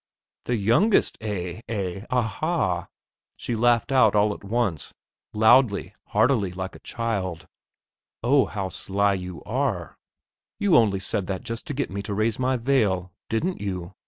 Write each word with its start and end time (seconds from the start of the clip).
"The 0.45 0.55
youngest, 0.55 1.15
eh? 1.21 1.61
eh? 1.69 2.05
a 2.09 2.15
a 2.17 2.21
ha!" 2.23 2.87
she 3.37 3.55
laughed 3.55 3.91
out 3.91 4.15
all 4.15 4.33
at 4.33 4.43
once, 4.43 4.95
loudly, 5.31 5.93
heartily, 6.07 6.51
like 6.51 6.73
a 6.75 6.79
child. 6.79 7.47
"Oh, 8.23 8.45
how 8.47 8.69
sly 8.69 9.13
you 9.13 9.43
are; 9.43 9.99
you 10.59 10.75
only 10.75 10.99
said 10.99 11.27
that 11.27 11.43
just 11.43 11.67
to 11.67 11.75
get 11.75 11.91
me 11.91 12.01
to 12.01 12.15
raise 12.15 12.39
my 12.39 12.57
veil, 12.57 13.11
didn't 13.29 13.61
you? 13.61 13.93